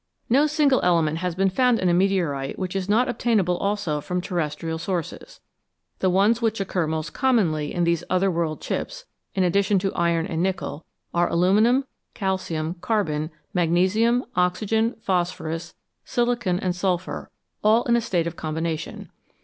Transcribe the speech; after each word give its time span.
No 0.31 0.47
single 0.47 0.81
element 0.81 1.19
has 1.19 1.35
been 1.35 1.51
found 1.51 1.77
in 1.77 1.87
a 1.87 1.93
meteorite 1.93 2.57
which 2.57 2.75
is 2.75 2.89
not 2.89 3.07
obtainable 3.07 3.55
also 3.57 4.01
from 4.01 4.19
terrestrial 4.19 4.79
sources. 4.79 5.41
The 5.99 6.09
ones 6.09 6.41
which 6.41 6.59
occur 6.59 6.87
most 6.87 7.11
commonly 7.13 7.71
in 7.71 7.83
these 7.83 8.03
other 8.09 8.31
world 8.31 8.61
chips, 8.61 9.05
in 9.35 9.43
addition 9.43 9.77
to 9.77 9.93
iron 9.93 10.25
and 10.25 10.41
nickel, 10.41 10.87
are 11.13 11.29
aluminium, 11.29 11.85
calcium, 12.15 12.77
carbon, 12.81 13.29
magnesium, 13.53 14.25
oxygen, 14.35 14.95
phosphorus, 15.01 15.75
silicon, 16.03 16.59
and 16.59 16.75
sulphur, 16.75 17.29
all 17.63 17.83
in 17.83 17.95
a 17.95 18.01
state 18.01 18.25
of 18.25 18.35
combination. 18.35 19.11